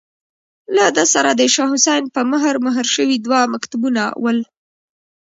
له 0.75 0.85
ده 0.95 1.03
سره 1.13 1.31
د 1.33 1.41
شاه 1.53 1.69
حسين 1.73 2.03
په 2.15 2.21
مهر، 2.31 2.53
مهر 2.65 2.85
شوي 2.95 3.17
دوه 3.25 3.39
مکتوبونه 3.53 4.03
ول. 4.23 4.39